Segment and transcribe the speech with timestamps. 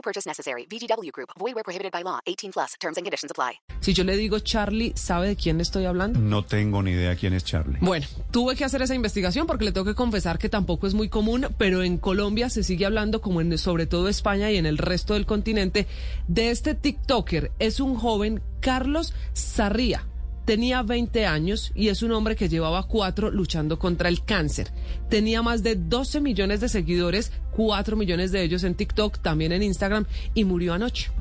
[0.00, 0.66] No purchase necessary.
[0.66, 1.30] VGW Group.
[1.38, 2.20] Void where prohibited by law.
[2.24, 2.74] 18 plus.
[2.80, 3.60] Terms and conditions apply.
[3.80, 6.18] Si yo le digo Charlie, ¿sabe de quién estoy hablando?
[6.18, 7.78] No tengo ni idea quién es Charlie.
[7.82, 11.10] Bueno, tuve que hacer esa investigación porque le tengo que confesar que tampoco es muy
[11.10, 14.78] común, pero en Colombia se sigue hablando, como en sobre todo España y en el
[14.78, 15.86] resto del continente,
[16.28, 17.52] de este TikToker.
[17.58, 20.06] Es un joven, Carlos Sarría.
[20.50, 24.72] Tenía 20 años y es un hombre que llevaba cuatro luchando contra el cáncer.
[25.08, 29.62] Tenía más de 12 millones de seguidores, 4 millones de ellos en TikTok, también en
[29.62, 31.12] Instagram, y murió anoche.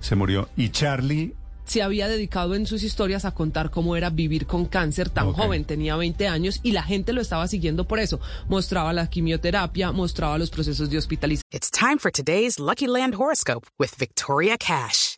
[0.00, 0.50] Se murió.
[0.54, 5.08] Y Charlie se había dedicado en sus historias a contar cómo era vivir con cáncer
[5.08, 5.44] tan Okay.
[5.44, 8.20] joven, tenía 20 años y la gente lo estaba siguiendo por eso.
[8.50, 11.48] Mostraba la quimioterapia, mostraba los procesos de hospitalización.
[11.50, 15.17] It's time for today's Lucky Land horoscope with Victoria Cash.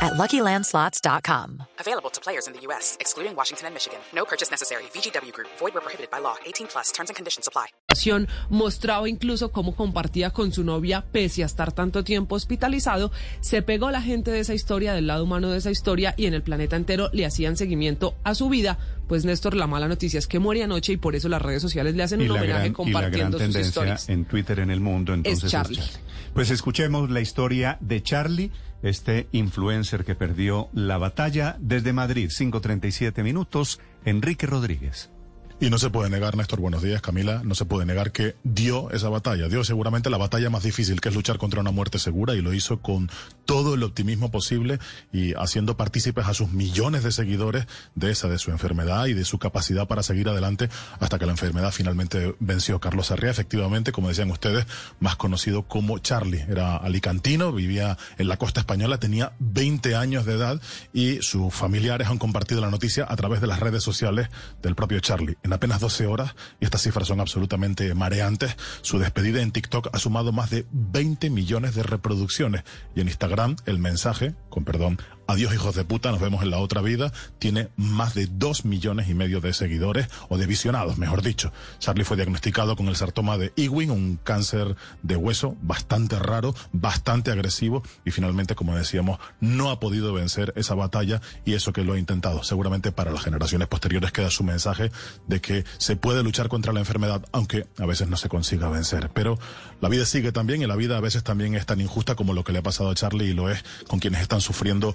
[0.00, 1.62] at LuckyLandSlots.com.
[1.78, 3.98] Available to players in the U.S., excluding Washington and Michigan.
[4.14, 4.84] No purchase necessary.
[4.94, 6.36] VGW Group, void where prohibited by law.
[6.46, 7.68] 18 plus terms and conditions apply.
[8.48, 13.10] Mostraba incluso cómo compartía con su novia, pese a estar tanto tiempo hospitalizado.
[13.40, 16.34] Se pegó la gente de esa historia, del lado humano de esa historia, y en
[16.34, 18.78] el planeta entero le hacían seguimiento a su vida.
[19.08, 21.94] Pues Néstor, la mala noticia es que muere anoche y por eso las redes sociales
[21.94, 24.08] le hacen y un homenaje gran, y la gran compartiendo sus historias.
[24.08, 25.82] en Twitter en el mundo entonces Charlie.
[26.34, 33.22] Pues escuchemos la historia de Charlie, este influencer que perdió la batalla desde Madrid, 5.37
[33.22, 35.10] minutos, Enrique Rodríguez.
[35.62, 38.90] Y no se puede negar, Néstor, buenos días, Camila, no se puede negar que dio
[38.92, 42.34] esa batalla, dio seguramente la batalla más difícil, que es luchar contra una muerte segura,
[42.34, 43.10] y lo hizo con
[43.44, 44.78] todo el optimismo posible
[45.12, 49.26] y haciendo partícipes a sus millones de seguidores de esa, de su enfermedad y de
[49.26, 52.80] su capacidad para seguir adelante hasta que la enfermedad finalmente venció.
[52.80, 54.64] Carlos Arrea, efectivamente, como decían ustedes,
[54.98, 60.36] más conocido como Charlie, era alicantino, vivía en la costa española, tenía 20 años de
[60.36, 60.58] edad
[60.94, 64.30] y sus familiares han compartido la noticia a través de las redes sociales
[64.62, 65.36] del propio Charlie.
[65.50, 69.98] En apenas 12 horas, y estas cifras son absolutamente mareantes, su despedida en TikTok ha
[69.98, 72.62] sumado más de 20 millones de reproducciones.
[72.94, 75.00] Y en Instagram, el mensaje, con perdón,
[75.30, 79.08] adiós hijos de puta, nos vemos en la otra vida, tiene más de 2 millones
[79.08, 81.52] y medio de seguidores, o de visionados, mejor dicho.
[81.78, 87.30] Charlie fue diagnosticado con el sartoma de Ewing, un cáncer de hueso bastante raro, bastante
[87.30, 91.94] agresivo, y finalmente, como decíamos, no ha podido vencer esa batalla y eso que lo
[91.94, 92.42] ha intentado.
[92.42, 94.90] Seguramente para las generaciones posteriores queda su mensaje
[95.26, 99.10] de que se puede luchar contra la enfermedad, aunque a veces no se consiga vencer.
[99.14, 99.38] Pero
[99.80, 102.44] la vida sigue también y la vida a veces también es tan injusta como lo
[102.44, 104.94] que le ha pasado a Charlie y lo es con quienes están sufriendo